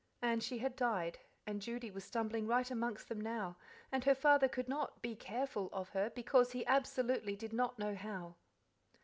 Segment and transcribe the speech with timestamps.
[0.19, 3.57] And she had died, and Judy was stumbling right amongst them now,
[3.91, 7.93] and her father could not "be careful" of her because he absolutely did not know
[7.93, 8.33] how.